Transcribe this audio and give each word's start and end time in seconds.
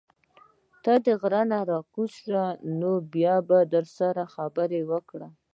ته 0.83 0.93
د 1.05 1.07
غرۀ 1.21 1.41
نه 1.51 1.59
راکوز 1.69 2.11
شه 2.23 2.43
نو 2.79 2.91
بيا 3.13 3.35
به 3.47 3.59
در 3.73 3.85
سره 3.97 4.23
خبرې 4.35 4.81
وکړم 4.91 5.33